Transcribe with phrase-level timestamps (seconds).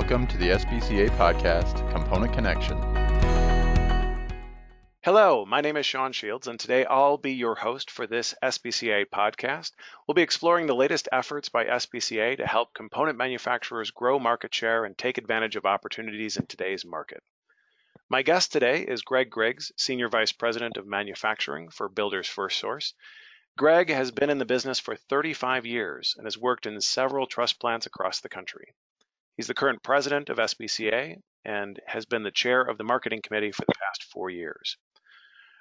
[0.00, 2.78] Welcome to the SBCA podcast, Component Connection.
[5.02, 9.04] Hello, my name is Sean Shields, and today I'll be your host for this SBCA
[9.14, 9.72] podcast.
[10.08, 14.86] We'll be exploring the latest efforts by SBCA to help component manufacturers grow market share
[14.86, 17.22] and take advantage of opportunities in today's market.
[18.08, 22.94] My guest today is Greg Griggs, Senior Vice President of Manufacturing for Builders First Source.
[23.58, 27.52] Greg has been in the business for 35 years and has worked in several truss
[27.52, 28.72] plants across the country.
[29.40, 33.52] He's the current president of SBCA and has been the chair of the marketing committee
[33.52, 34.76] for the past four years.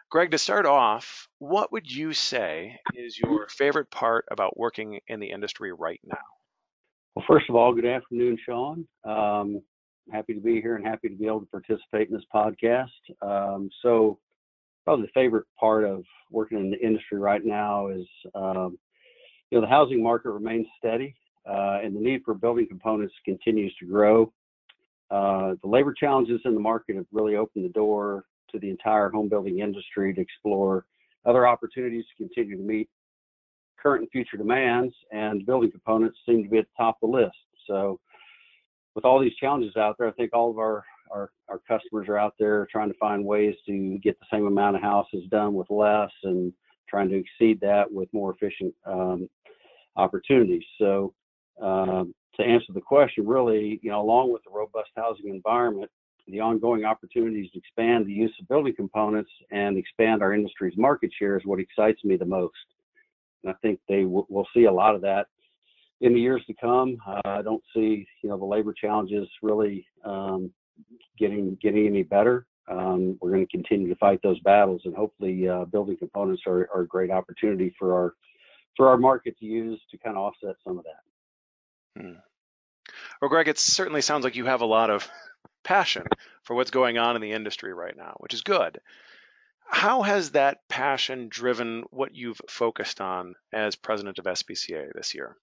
[0.10, 5.22] Greg, to start off, what would you say is your favorite part about working in
[5.22, 6.18] the industry right now?
[7.16, 8.86] Well, first of all, good afternoon, Sean.
[9.06, 9.62] Um,
[10.12, 12.90] happy to be here and happy to be able to participate in this podcast.
[13.22, 14.20] Um, so,
[14.84, 18.78] probably the favorite part of working in the industry right now is, um,
[19.50, 21.16] you know, the housing market remains steady
[21.48, 24.32] uh, and the need for building components continues to grow.
[25.12, 29.10] Uh, the labor challenges in the market have really opened the door to the entire
[29.10, 30.86] home building industry to explore
[31.26, 32.90] other opportunities to continue to meet
[33.82, 37.18] current and future demands, and building components seem to be at the top of the
[37.18, 37.38] list.
[37.68, 38.00] So,
[38.96, 42.18] with all these challenges out there, I think all of our, our, our customers are
[42.18, 45.70] out there trying to find ways to get the same amount of houses done with
[45.70, 46.52] less and
[46.90, 49.30] trying to exceed that with more efficient um,
[49.96, 50.64] opportunities.
[50.78, 51.14] So,
[51.62, 55.90] um, to answer the question, really, you know, along with the robust housing environment,
[56.28, 61.12] the ongoing opportunities to expand the use of building components and expand our industry's market
[61.18, 62.54] share is what excites me the most.
[63.44, 65.28] And I think they w- will see a lot of that
[66.02, 66.98] in the years to come.
[67.06, 70.52] Uh, I don't see, you know, the labor challenges really um,
[71.18, 72.46] getting getting any better.
[72.70, 76.70] Um, we're going to continue to fight those battles, and hopefully, uh, building components are,
[76.74, 78.14] are a great opportunity for our
[78.78, 81.02] for our market to use to kind of offset some of that.
[82.00, 82.14] Hmm.
[83.22, 85.08] Well, Greg, it certainly sounds like you have a lot of
[85.64, 86.06] passion
[86.44, 88.80] for what's going on in the industry right now, which is good.
[89.68, 95.38] How has that passion driven what you've focused on as president of SBCA this year?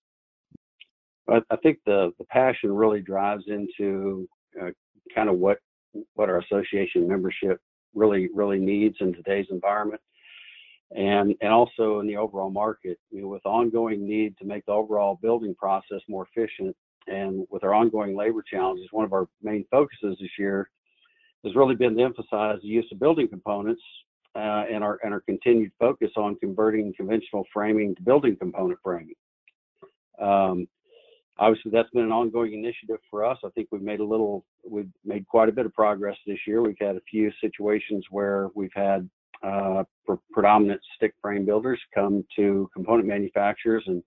[1.29, 4.29] I think the, the passion really drives into
[4.61, 4.71] uh,
[5.15, 5.59] kind of what
[6.15, 7.59] what our association membership
[7.95, 10.01] really really needs in today's environment
[10.95, 14.73] and and also in the overall market you know, with ongoing need to make the
[14.73, 16.77] overall building process more efficient
[17.09, 20.71] and with our ongoing labor challenges one of our main focuses this year
[21.45, 23.83] has really been to emphasize the use of building components
[24.37, 29.15] uh, and our and our continued focus on converting conventional framing to building component framing.
[30.21, 30.69] Um,
[31.39, 33.39] obviously that's been an ongoing initiative for us.
[33.45, 36.63] I think we've made a little we've made quite a bit of progress this year.
[36.63, 39.09] We've had a few situations where we've had
[39.47, 39.85] uh,
[40.33, 44.03] predominant stick frame builders come to component manufacturers and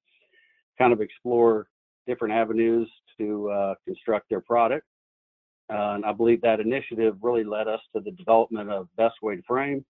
[0.78, 1.68] kind of explore
[2.08, 4.86] different avenues to uh, construct their product.
[5.72, 9.36] Uh, and I believe that initiative really led us to the development of Best Way
[9.36, 9.86] to Frame.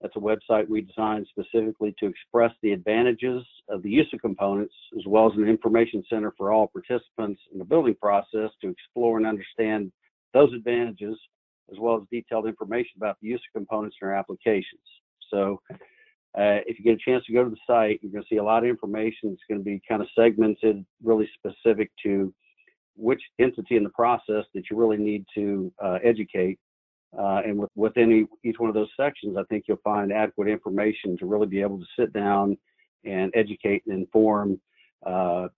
[0.00, 4.74] That's a website we designed specifically to express the advantages of the use of components,
[4.98, 9.18] as well as an information center for all participants in the building process to explore
[9.18, 9.92] and understand
[10.34, 11.16] those advantages
[11.70, 14.82] as well as detailed information about the use of components in our applications.
[15.30, 15.60] So
[16.38, 18.38] uh, if you get a chance to go to the site, you're going to see
[18.38, 19.30] a lot of information.
[19.30, 22.32] It's going to be kind of segmented, really specific to
[22.96, 26.58] which entity in the process that you really need to uh, educate.
[27.18, 31.18] Uh, and with, within each one of those sections, I think you'll find adequate information
[31.18, 32.56] to really be able to sit down
[33.04, 34.58] and educate and inform
[35.04, 35.48] uh,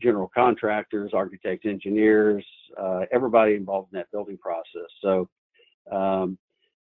[0.00, 2.44] general contractors, architects, engineers,
[2.80, 4.88] uh, everybody involved in that building process.
[5.00, 5.28] So
[5.90, 6.38] um,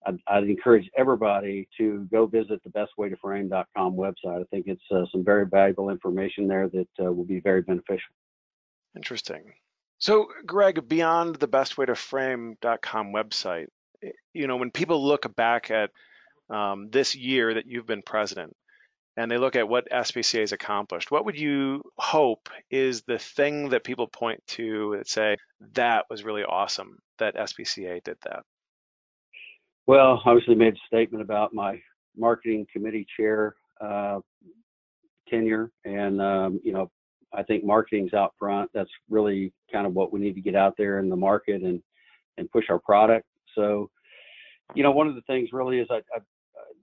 [0.06, 4.40] I'd, I'd, encourage everybody to go visit the bestwaytoframe.com website.
[4.40, 8.12] I think it's uh, some very valuable information there that uh, will be very beneficial.
[8.96, 9.52] Interesting.
[9.98, 13.66] So, Greg, beyond the bestwaytoframe.com website,
[14.32, 15.90] you know, when people look back at
[16.50, 18.54] um, this year that you've been president,
[19.18, 23.70] and they look at what SBCA has accomplished, what would you hope is the thing
[23.70, 25.36] that people point to that say
[25.74, 28.44] that was really awesome that SBCA did that?
[29.88, 31.80] Well, obviously made a statement about my
[32.16, 34.20] marketing committee chair uh,
[35.28, 36.88] tenure, and um, you know,
[37.34, 38.70] I think marketing's out front.
[38.72, 41.82] That's really kind of what we need to get out there in the market and
[42.36, 43.26] and push our product.
[43.56, 43.90] So,
[44.76, 46.20] you know, one of the things really is I, I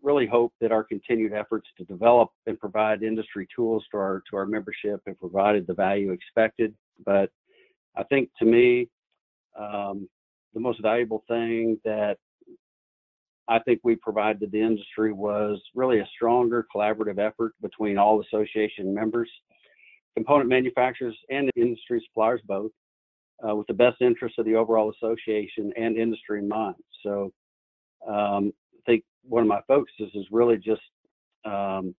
[0.01, 4.37] really hope that our continued efforts to develop and provide industry tools to our to
[4.37, 6.75] our membership have provided the value expected.
[7.05, 7.31] But
[7.95, 8.89] I think to me,
[9.57, 10.07] um,
[10.53, 12.17] the most valuable thing that
[13.47, 18.21] I think we provided to the industry was really a stronger collaborative effort between all
[18.21, 19.29] association members,
[20.15, 22.71] component manufacturers, and industry suppliers both.
[23.47, 26.75] uh, with the best interest of the overall association and industry in mind.
[27.03, 27.31] So
[28.07, 28.53] um,
[29.27, 30.81] one of my focuses is really just
[31.45, 31.95] um,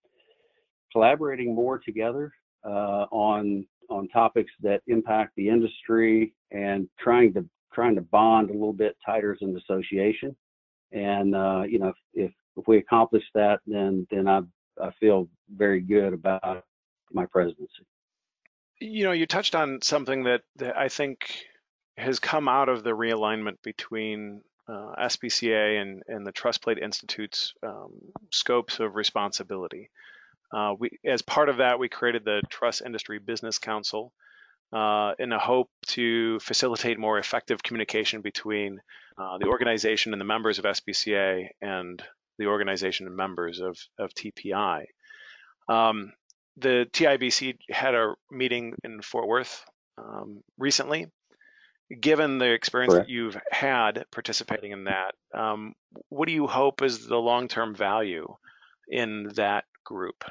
[0.91, 2.31] collaborating more together
[2.65, 8.53] uh, on on topics that impact the industry and trying to trying to bond a
[8.53, 10.35] little bit tighter as an association.
[10.91, 14.41] And uh, you know, if, if we accomplish that, then then I
[14.81, 16.63] I feel very good about
[17.11, 17.85] my presidency.
[18.79, 21.45] You know, you touched on something that, that I think
[21.97, 27.53] has come out of the realignment between uh, SBCA and, and the Truss Plate Institute's
[27.63, 27.91] um,
[28.31, 29.89] scopes of responsibility.
[30.53, 34.11] Uh, we, as part of that, we created the Truss Industry Business Council
[34.73, 38.79] uh, in a hope to facilitate more effective communication between
[39.17, 42.01] uh, the organization and the members of SBCA and
[42.37, 44.85] the organization and members of, of TPI.
[45.69, 46.13] Um,
[46.57, 49.63] the TIBC had a meeting in Fort Worth
[49.97, 51.07] um, recently.
[51.99, 53.07] Given the experience Correct.
[53.07, 55.75] that you've had participating in that, um,
[56.09, 58.27] what do you hope is the long-term value
[58.89, 60.23] in that group?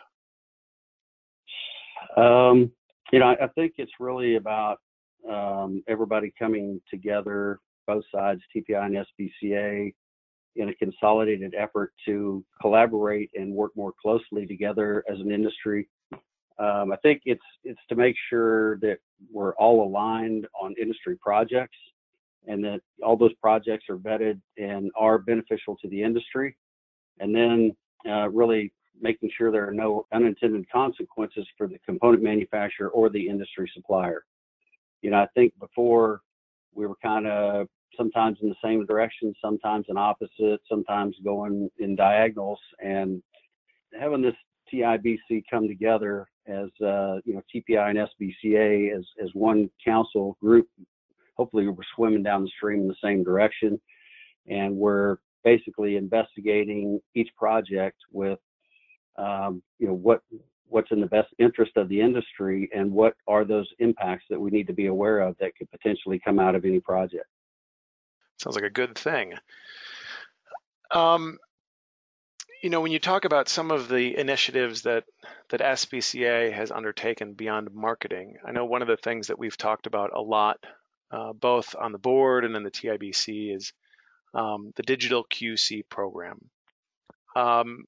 [2.17, 2.73] Um,
[3.13, 4.79] you know, I, I, think it's really about
[5.31, 9.07] um, everybody coming together, both sides, TPI and
[9.43, 9.95] SBCA,
[10.57, 15.89] in a consolidated effort to collaborate and work more closely together as an industry.
[16.59, 18.99] Um, I think it's it's to make sure that
[19.33, 21.77] we're all aligned on industry projects
[22.47, 26.57] and that all those projects are vetted and are beneficial to the industry,
[27.19, 27.75] and then
[28.09, 33.29] uh, really making sure there are no unintended consequences for the component manufacturer or the
[33.29, 34.25] industry supplier.
[35.03, 36.21] You know, I think before
[36.75, 37.67] we were kind of
[37.97, 42.61] sometimes in the same direction, sometimes in opposite, sometimes going in diagonals.
[42.83, 43.23] And
[43.99, 44.35] having this
[44.75, 50.69] TIBC come together as uh, you know TPI and SBCA as as one council group,
[51.37, 53.81] hopefully we're swimming down the stream in the same direction,
[54.49, 58.39] and we're basically investigating each project with
[59.17, 60.21] um, you know what
[60.69, 64.51] what's in the best interest of the industry and what are those impacts that we
[64.51, 67.27] need to be aware of that could potentially come out of any project.
[68.41, 69.35] Sounds like a good thing.
[70.91, 71.39] Um,
[72.65, 75.05] you know, when you talk about some of the initiatives that
[75.51, 79.87] that SBCA has undertaken beyond marketing, I know one of the things that we've talked
[79.87, 80.57] about a lot,
[81.11, 83.75] uh, both on the board and in the TIBC, is
[84.33, 86.39] um, the digital QC program.
[87.37, 87.85] Um,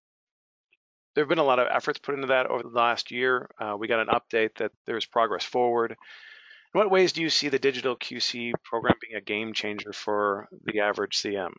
[1.15, 3.49] there have been a lot of efforts put into that over the last year.
[3.59, 5.93] Uh, we got an update that there's progress forward.
[5.93, 10.49] In what ways do you see the digital QC program being a game changer for
[10.67, 11.53] the average CM?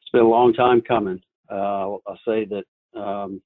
[0.00, 1.20] It's been a long time coming.
[1.50, 2.64] Uh, I'll say that
[2.98, 3.40] um,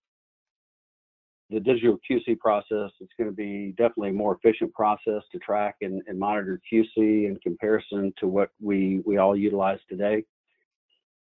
[1.51, 5.77] the digital QC process is going to be definitely a more efficient process to track
[5.81, 10.25] and, and monitor QC in comparison to what we, we all utilize today.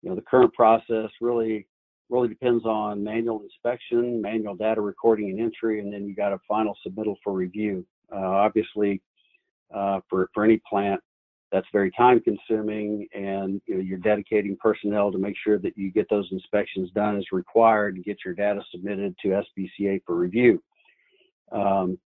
[0.02, 1.68] You know, the current process really
[2.10, 6.40] really depends on manual inspection, manual data recording and entry, and then you got a
[6.48, 7.86] final submittal for review.
[8.12, 9.02] Uh, obviously,
[9.74, 11.00] uh, for, for any plant.
[11.52, 15.92] That's very time consuming and you know, you're dedicating personnel to make sure that you
[15.92, 20.62] get those inspections done as required and get your data submitted to SBCA for review.
[21.52, 21.98] Um,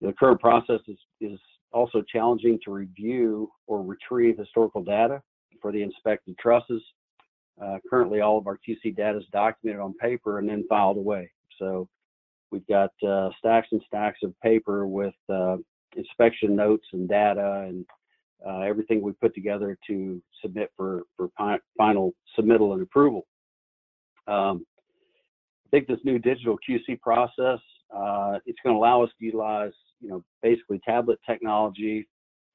[0.00, 1.38] the current process is, is
[1.72, 5.20] also challenging to review or retrieve historical data
[5.60, 6.82] for the inspected trusses.
[7.62, 11.30] Uh, currently, all of our QC data is documented on paper and then filed away.
[11.58, 11.88] So
[12.50, 15.56] we've got uh, stacks and stacks of paper with uh,
[15.96, 17.84] inspection notes and data and
[18.46, 23.26] uh, everything we put together to submit for for pi- final submittal and approval.
[24.26, 24.64] Um,
[25.66, 27.60] I think this new digital QC process
[27.94, 32.06] uh, it's going to allow us to utilize you know basically tablet technology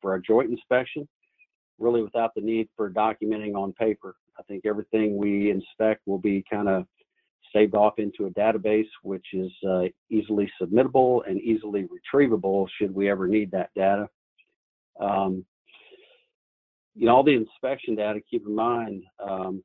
[0.02, 1.08] for our joint inspection,
[1.80, 4.16] really without the need for documenting on paper.
[4.38, 6.86] I think everything we inspect will be kind of
[7.54, 13.10] saved off into a database, which is uh, easily submittable and easily retrievable should we
[13.10, 14.08] ever need that data.
[15.00, 15.46] Um,
[16.96, 19.64] you know, all the inspection data, keep in mind, um,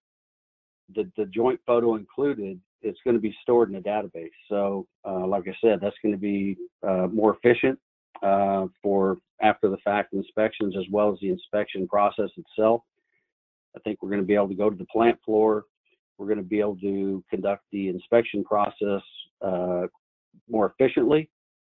[0.95, 4.31] the, the joint photo included, it's going to be stored in a database.
[4.49, 6.57] So, uh, like I said, that's going to be
[6.87, 7.79] uh, more efficient
[8.23, 12.83] uh, for after the fact inspections as well as the inspection process itself.
[13.77, 15.65] I think we're going to be able to go to the plant floor,
[16.17, 19.03] we're going to be able to conduct the inspection process
[19.41, 19.87] uh,
[20.49, 21.31] more efficiently,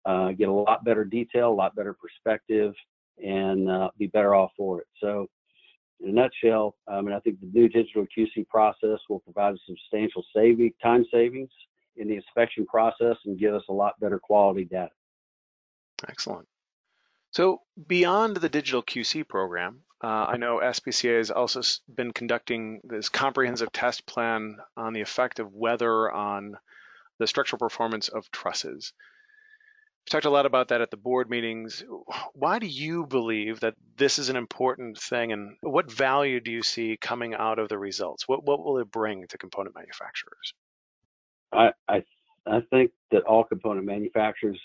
[0.06, 2.74] uh, get a lot better detail, a lot better perspective,
[3.24, 4.88] and uh, be better off for it.
[5.00, 5.28] So,
[6.04, 10.24] in a nutshell, I mean, I think the new digital QC process will provide substantial
[10.36, 11.50] saving, time savings
[11.96, 14.92] in the inspection process and give us a lot better quality data.
[16.08, 16.48] Excellent.
[17.32, 21.62] So beyond the digital QC program, uh, I know SBCA has also
[21.96, 26.58] been conducting this comprehensive test plan on the effect of weather on
[27.20, 28.94] the structural performance of trusses.
[30.06, 31.84] We talked a lot about that at the board meetings.
[32.34, 36.62] Why do you believe that this is an important thing, and what value do you
[36.62, 38.28] see coming out of the results?
[38.28, 40.54] What what will it bring to component manufacturers?
[41.54, 42.04] I I,
[42.46, 44.60] I think that all component manufacturers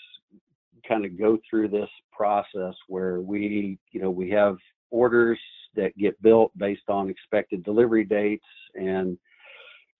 [0.87, 4.57] kind of go through this process where we you know we have
[4.91, 5.39] orders
[5.75, 9.17] that get built based on expected delivery dates, and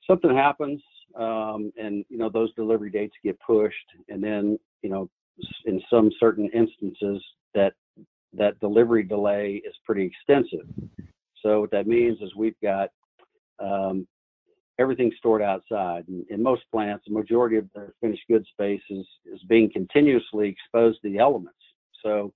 [0.05, 0.81] something happens,
[1.15, 5.10] um, and you know those delivery dates get pushed, and then you know
[5.65, 7.74] in some certain instances that
[8.34, 10.67] that delivery delay is pretty extensive.
[11.41, 12.89] So what that means is we've got
[13.60, 14.08] um,
[14.79, 16.08] everything stored outside.
[16.08, 20.50] And in most plants, the majority of their finished goods space is, is being continuously
[20.50, 21.58] exposed to the elements.
[22.03, 22.34] So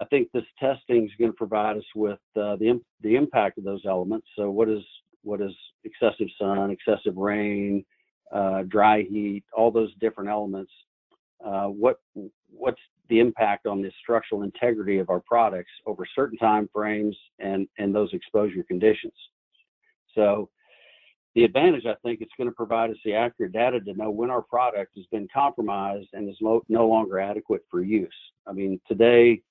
[0.00, 3.64] I think this testing is going to provide us with uh, the the impact of
[3.64, 4.26] those elements.
[4.36, 4.82] So what is
[5.22, 5.52] what is
[5.84, 7.84] excessive sun, excessive rain,
[8.32, 10.70] uh, dry heat, all those different elements
[11.44, 12.00] uh, what
[12.50, 17.68] what's the impact on the structural integrity of our products over certain time frames and
[17.78, 19.12] and those exposure conditions.
[20.14, 20.48] So
[21.34, 24.30] the advantage I think it's going to provide us the accurate data to know when
[24.30, 28.08] our product has been compromised and is lo- no longer adequate for use.
[28.46, 29.42] I mean today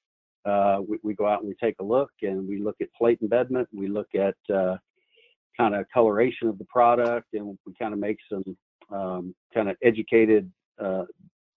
[0.45, 3.19] uh, we, we, go out and we take a look and we look at plate
[3.21, 4.77] embedment, we look at uh,
[5.57, 8.43] kind of coloration of the product, and we kind of make some
[8.91, 11.05] um, kind of educated uh,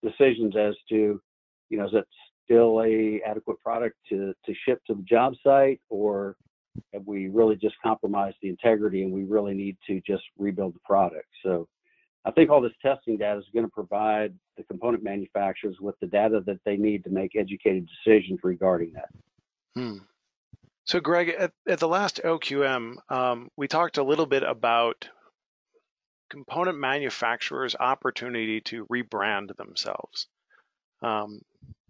[0.03, 1.21] decisions as to,
[1.69, 2.07] you know, is it
[2.45, 6.35] still a adequate product to, to ship to the job site or
[6.93, 10.79] have we really just compromised the integrity and we really need to just rebuild the
[10.85, 11.27] product?
[11.43, 11.67] So
[12.25, 16.07] I think all this testing data is going to provide the component manufacturers with the
[16.07, 19.09] data that they need to make educated decisions regarding that.
[19.75, 19.97] Hmm.
[20.85, 25.07] So, Greg, at, at, the last OQM, um, we talked a little bit about
[26.29, 30.27] component manufacturers opportunity to rebrand themselves.
[31.01, 31.41] Um,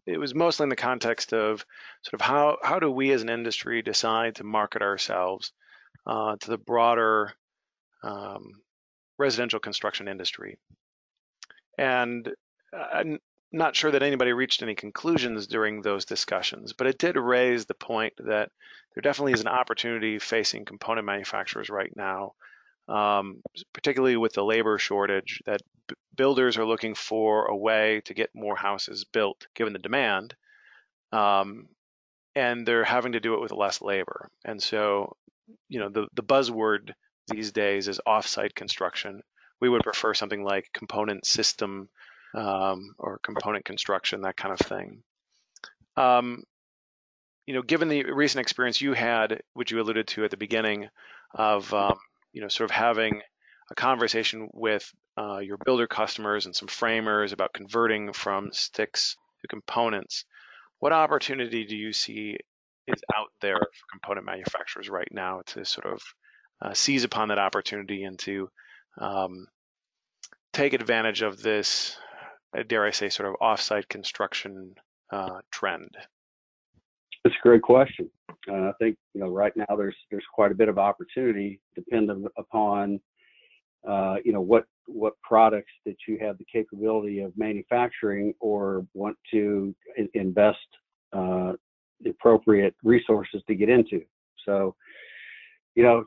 [0.05, 1.65] it was mostly in the context of
[2.01, 5.51] sort of how how do we as an industry decide to market ourselves
[6.07, 7.33] uh, to the broader
[8.03, 8.61] um,
[9.17, 10.57] residential construction industry.
[11.77, 12.29] And
[12.73, 13.19] I'm
[13.51, 17.73] not sure that anybody reached any conclusions during those discussions, but it did raise the
[17.73, 18.51] point that
[18.93, 22.33] there definitely is an opportunity facing component manufacturers right now
[22.89, 23.41] um,
[23.73, 28.29] particularly with the labor shortage, that b- builders are looking for a way to get
[28.33, 30.35] more houses built given the demand.
[31.11, 31.67] Um,
[32.35, 34.29] and they're having to do it with less labor.
[34.45, 35.15] And so,
[35.67, 36.93] you know, the, the buzzword
[37.27, 39.21] these days is offsite construction.
[39.61, 41.89] We would prefer something like component system
[42.33, 45.03] um, or component construction, that kind of thing.
[45.97, 46.43] Um,
[47.45, 50.87] you know, given the recent experience you had, which you alluded to at the beginning,
[51.33, 51.97] of um,
[52.31, 53.21] you know, sort of having
[53.71, 59.47] a conversation with uh, your builder customers and some framers about converting from sticks to
[59.47, 60.25] components.
[60.79, 62.37] What opportunity do you see
[62.87, 66.01] is out there for component manufacturers right now to sort of
[66.61, 68.49] uh, seize upon that opportunity and to
[68.97, 69.47] um,
[70.53, 71.97] take advantage of this,
[72.57, 74.75] uh, dare I say, sort of offsite construction
[75.11, 75.89] uh, trend?
[77.23, 78.09] That's a great question.
[78.47, 82.25] Uh, I think you know right now there's there's quite a bit of opportunity dependent
[82.37, 82.99] upon
[83.87, 89.17] uh, you know what what products that you have the capability of manufacturing or want
[89.31, 90.57] to in- invest
[91.13, 91.53] uh,
[92.01, 94.01] the appropriate resources to get into.
[94.45, 94.75] So
[95.75, 96.05] you know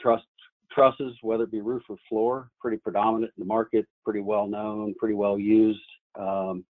[0.00, 4.94] trusses, whether it be roof or floor, pretty predominant in the market, pretty well known,
[4.98, 5.80] pretty well used.
[6.18, 6.64] Um,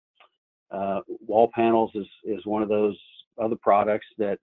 [0.72, 2.98] uh, wall panels is is one of those
[3.42, 4.40] other products that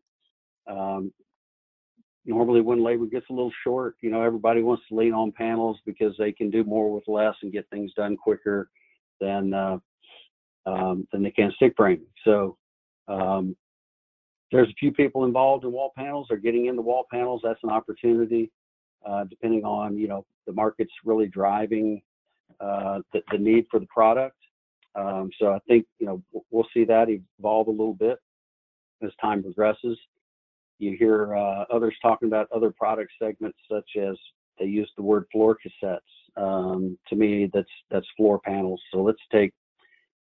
[0.68, 1.12] um,
[2.24, 5.78] normally when labor gets a little short, you know, everybody wants to lean on panels
[5.86, 8.68] because they can do more with less and get things done quicker
[9.20, 9.78] than uh,
[10.66, 12.06] um, than they can stick framing.
[12.24, 12.56] So
[13.08, 13.56] um,
[14.52, 16.26] there's a few people involved in wall panels.
[16.28, 17.40] They're getting into wall panels.
[17.42, 18.50] That's an opportunity,
[19.06, 22.02] uh, depending on you know the market's really driving
[22.60, 24.36] uh, the, the, need for the product.
[24.94, 28.18] Um, so I think you know we'll see that evolve a little bit
[29.02, 29.98] as time progresses.
[30.78, 34.16] You hear uh, others talking about other product segments, such as
[34.58, 35.98] they use the word floor cassettes.
[36.36, 38.80] Um, to me, that's that's floor panels.
[38.92, 39.52] So let's take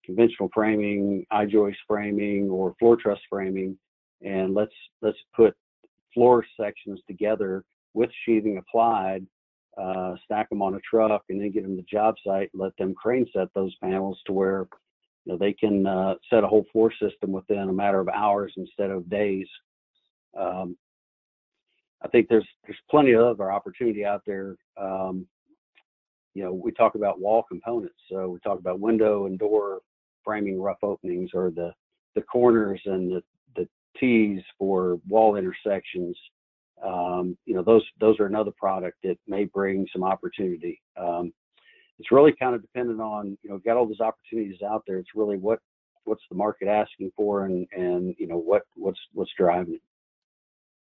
[0.06, 3.78] conventional framing, I-joist framing, or floor truss framing,
[4.22, 5.56] and let's let's put
[6.14, 9.26] floor sections together with sheathing applied,
[9.78, 12.50] uh, stack them on a truck, and then get them to the job site.
[12.54, 14.68] Let them crane set those panels to where
[15.26, 18.54] you know, they can uh, set a whole floor system within a matter of hours
[18.58, 19.48] instead of days.
[20.38, 20.78] Um,
[22.02, 24.56] I think there's there's plenty of other opportunity out there.
[24.78, 25.26] Um,
[26.34, 29.80] you know, we talk about wall components, so we talk about window and door
[30.24, 31.72] framing rough openings, or the
[32.16, 33.24] the corners and the
[33.56, 33.68] the
[34.00, 36.18] tees for wall intersections.
[36.84, 40.82] Um, you know, those those are another product that may bring some opportunity.
[40.98, 41.34] Um,
[42.00, 44.98] it's really kind of dependent on you know got all those opportunities out there.
[44.98, 45.60] It's really what
[46.06, 49.82] what's the market asking for and and you know what what's what's driving it.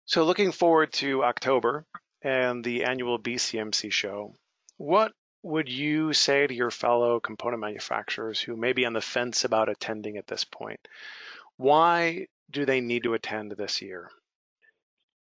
[0.08, 1.84] So looking forward to October
[2.22, 4.34] and the annual BCMC show,
[4.76, 9.44] what would you say to your fellow component manufacturers who may be on the fence
[9.44, 10.78] about attending at this point?
[11.56, 14.08] Why do they need to attend this year?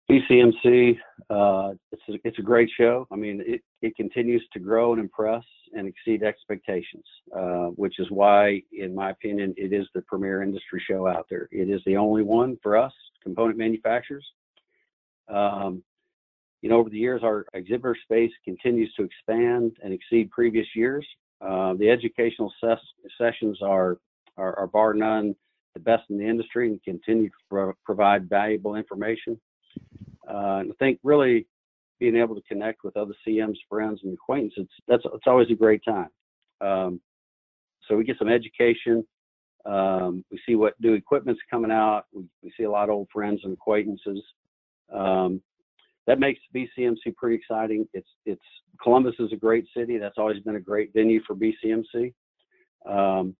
[0.09, 0.97] BCMC,
[1.29, 3.07] uh, it's, a, it's a great show.
[3.11, 8.07] I mean, it, it continues to grow and impress and exceed expectations, uh, which is
[8.09, 11.47] why, in my opinion, it is the premier industry show out there.
[11.51, 14.25] It is the only one for us, component manufacturers.
[15.27, 15.83] Um,
[16.61, 21.05] you know, over the years, our exhibitor space continues to expand and exceed previous years.
[21.41, 23.97] Uh, the educational ses- sessions are,
[24.37, 25.35] are, are, bar none,
[25.73, 29.39] the best in the industry and continue to pro- provide valuable information.
[30.27, 31.47] Uh, and I think really
[31.99, 35.81] being able to connect with other CMs, friends, and acquaintances, that's it's always a great
[35.83, 36.09] time.
[36.61, 37.01] Um,
[37.87, 39.05] so we get some education.
[39.65, 42.05] Um, we see what new equipment's coming out.
[42.13, 44.21] We, we, see a lot of old friends and acquaintances.
[44.91, 45.41] Um,
[46.07, 47.87] that makes BCMC pretty exciting.
[47.93, 48.41] It's it's
[48.81, 49.97] Columbus is a great city.
[49.97, 52.13] That's always been a great venue for BCMC.
[52.85, 53.35] Um,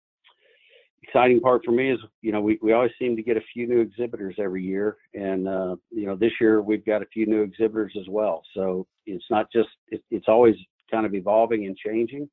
[1.03, 3.67] exciting part for me is, you know, we, we always seem to get a few
[3.67, 4.97] new exhibitors every year.
[5.13, 8.41] And, uh, you know, this year we've got a few new exhibitors as well.
[8.53, 10.55] So it's not just, it, it's always
[10.89, 12.29] kind of evolving and changing.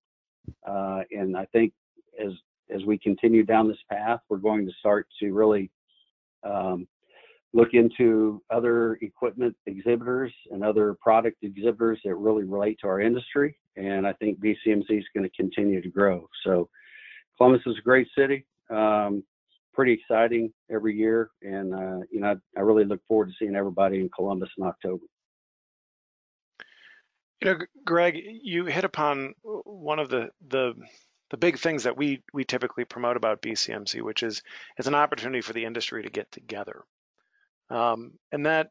[0.66, 1.72] Uh, and I think
[2.24, 2.32] as,
[2.74, 5.70] as we continue down this path, we're going to start to really
[6.44, 6.86] um,
[7.52, 13.58] look into other equipment exhibitors and other product exhibitors that really relate to our industry.
[13.76, 16.28] And I think BCMC is going to continue to grow.
[16.44, 16.68] So
[17.36, 19.24] Columbus is a great city um,
[19.74, 23.56] pretty exciting every year, and uh, you know I, I, really look forward to seeing
[23.56, 25.04] everybody in Columbus in October.
[27.40, 30.74] You know, Greg, you hit upon one of the the
[31.30, 34.42] the big things that we we typically promote about BCMC, which is
[34.76, 36.84] it's an opportunity for the industry to get together,
[37.70, 38.70] um, and that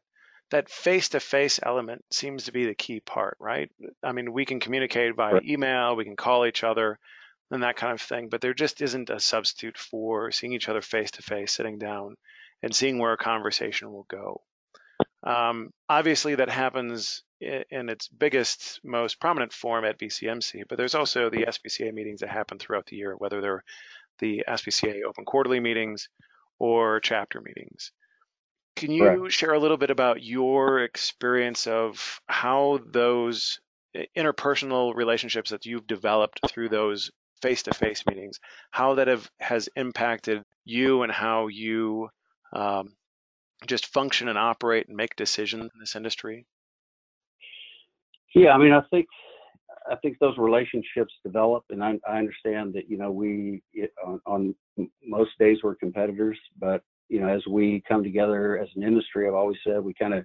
[0.50, 3.70] that face-to-face element seems to be the key part, right?
[4.02, 5.44] I mean, we can communicate via right.
[5.44, 6.98] email, we can call each other,
[7.52, 8.28] and that kind of thing.
[8.28, 12.16] But there just isn't a substitute for seeing each other face to face, sitting down,
[12.62, 14.42] and seeing where a conversation will go.
[15.22, 21.30] Um, obviously, that happens in its biggest, most prominent form at BCMC, but there's also
[21.30, 23.64] the SBCA meetings that happen throughout the year, whether they're
[24.18, 26.08] the SBCA open quarterly meetings
[26.58, 27.92] or chapter meetings.
[28.76, 33.60] Can you share a little bit about your experience of how those
[34.16, 37.10] interpersonal relationships that you've developed through those
[37.42, 38.38] face-to-face meetings,
[38.70, 42.08] how that have, has impacted you and how you
[42.54, 42.94] um,
[43.66, 46.46] just function and operate and make decisions in this industry?
[48.34, 49.06] Yeah, I mean, I think
[49.90, 53.62] I think those relationships develop, and I, I understand that you know we
[54.06, 54.54] on, on,
[55.04, 59.34] most days we're competitors, but you know as we come together as an industry, I've
[59.34, 60.24] always said we kind of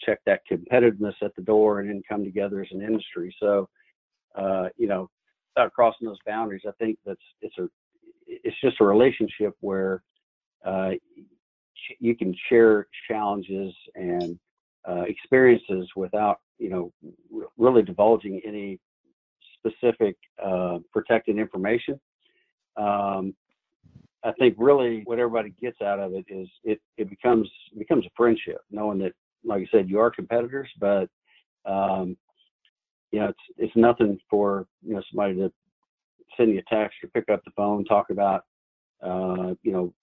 [0.00, 3.34] check that competitiveness at the door and then come together as an industry.
[3.40, 3.68] So,
[4.34, 5.08] uh, you know,
[5.54, 7.68] without crossing those boundaries, I think that's it's a
[8.26, 10.02] it's just a relationship where
[10.64, 10.90] uh,
[12.00, 14.38] you can share challenges and
[14.88, 16.92] uh, experiences without you know
[17.56, 18.78] really divulging any
[19.58, 22.00] specific uh, protected information.
[22.76, 23.34] Um,
[24.26, 28.04] I think really what everybody gets out of it is it, it becomes it becomes
[28.06, 29.12] a friendship, knowing that,
[29.44, 31.08] like I said, you are competitors, but
[31.64, 32.16] um,
[33.12, 35.52] you know, it's it's nothing for you know somebody to
[36.36, 38.44] send you a text or pick up the phone, talk about
[39.00, 39.94] uh, you know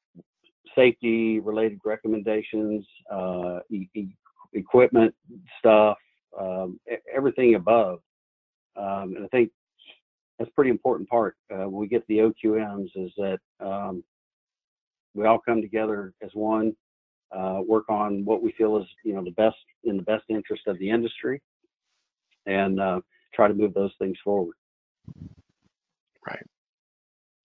[0.74, 4.16] safety related recommendations, uh, e- e-
[4.54, 5.14] equipment
[5.60, 5.98] stuff,
[6.40, 6.80] um,
[7.14, 8.00] everything above.
[8.78, 9.52] Um, and I think
[10.40, 14.04] that's a pretty important part uh, when we get the OQMs is that um,
[15.14, 16.76] we all come together as one,
[17.32, 20.64] uh, work on what we feel is you know the best in the best interest
[20.68, 21.42] of the industry,
[22.46, 23.02] and uh,
[23.34, 24.56] try to move those things forward.
[26.26, 26.46] Right.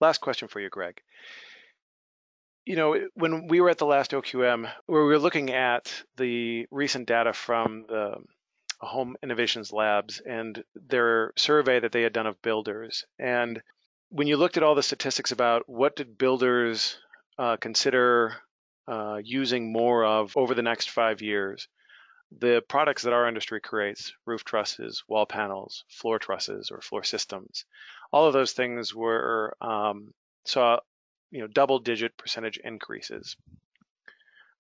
[0.01, 1.01] Last question for you, Greg.
[2.65, 6.67] You know, when we were at the last OQM, where we were looking at the
[6.71, 8.17] recent data from the
[8.81, 13.05] Home Innovations Labs and their survey that they had done of builders.
[13.19, 13.61] And
[14.11, 16.99] when you looked at all the statistics about what did builders
[17.39, 18.35] uh, consider
[18.87, 21.69] uh, using more of over the next five years,
[22.37, 27.65] the products that our industry creates, roof trusses, wall panels, floor trusses, or floor systems,
[28.13, 30.13] all of those things were um,
[30.45, 30.79] saw
[31.31, 33.37] you know double digit percentage increases.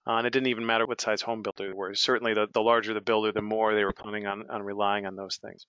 [0.06, 1.94] Uh, and it didn't even matter what size home builder they were.
[1.94, 5.16] Certainly, the, the larger the builder, the more they were planning on, on relying on
[5.16, 5.66] those things.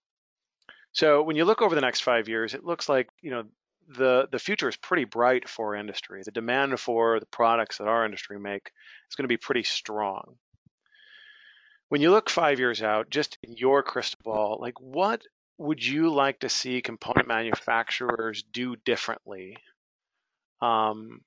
[0.93, 3.43] So when you look over the next five years, it looks like you know
[3.89, 6.21] the the future is pretty bright for industry.
[6.23, 8.71] The demand for the products that our industry make
[9.09, 10.35] is going to be pretty strong.
[11.89, 15.23] When you look five years out, just in your crystal ball, like what
[15.57, 19.57] would you like to see component manufacturers do differently?
[20.61, 21.21] Um,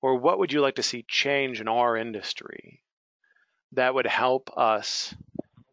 [0.00, 2.82] or what would you like to see change in our industry
[3.72, 5.14] that would help us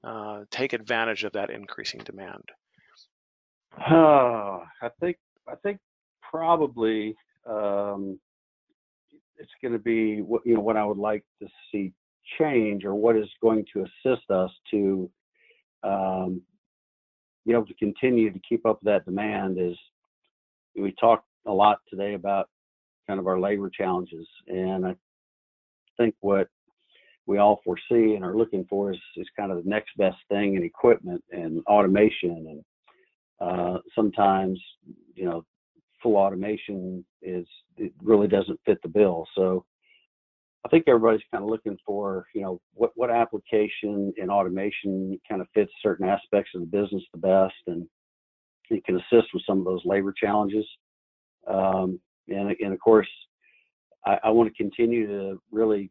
[0.03, 2.43] uh, take advantage of that increasing demand?
[3.77, 5.79] Uh, I think I think
[6.29, 7.15] probably
[7.45, 8.19] um,
[9.37, 11.93] it's going to be what you know what I would like to see
[12.37, 15.09] change or what is going to assist us to
[15.83, 16.41] um,
[17.45, 19.75] be able to continue to keep up that demand is
[20.75, 22.49] we talked a lot today about
[23.07, 24.95] kind of our labor challenges and I
[25.97, 26.47] think what
[27.25, 30.55] we all foresee and are looking for is, is kind of the next best thing
[30.55, 32.63] in equipment and automation and
[33.41, 34.59] uh, sometimes
[35.15, 35.43] you know
[36.01, 37.45] full automation is
[37.77, 39.65] it really doesn't fit the bill so
[40.65, 45.41] I think everybody's kind of looking for, you know, what what application in automation kind
[45.41, 47.87] of fits certain aspects of the business the best, and
[48.69, 50.65] it can assist with some of those labor challenges.
[51.47, 53.07] Um, and and of course,
[54.05, 55.89] I, I want to continue to really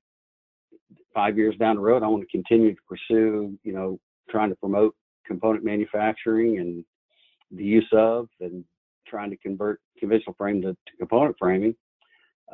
[1.15, 3.99] five years down the road, I want to continue to pursue, you know,
[4.31, 4.95] trying to promote
[5.27, 6.85] component manufacturing and
[7.51, 8.65] the use of and
[9.09, 11.75] trying to convert conventional frame to, to component framing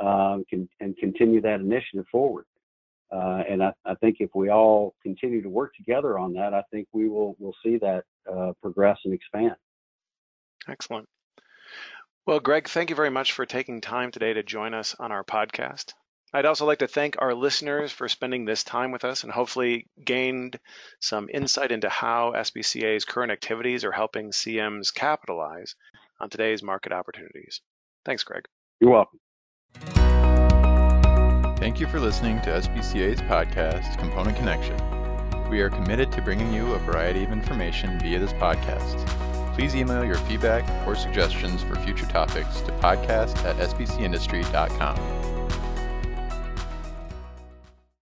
[0.00, 2.46] um, can, and continue that initiative forward.
[3.12, 6.62] Uh, and I, I, think if we all continue to work together on that, I
[6.72, 9.54] think we will will see that uh, progress and expand.
[10.68, 11.08] Excellent.
[12.26, 15.22] Well, Greg, thank you very much for taking time today to join us on our
[15.22, 15.92] podcast.
[16.32, 19.86] I'd also like to thank our listeners for spending this time with us and hopefully
[20.02, 20.58] gained
[20.98, 25.76] some insight into how SBCA's current activities are helping CMs capitalize
[26.20, 27.60] on today's market opportunities.
[28.04, 28.44] Thanks, Greg.
[28.80, 29.20] You're welcome.
[31.58, 34.76] Thank you for listening to SBCA's podcast, Component Connection.
[35.48, 39.06] We are committed to bringing you a variety of information via this podcast.
[39.54, 45.33] Please email your feedback or suggestions for future topics to podcast at sbcindustry.com.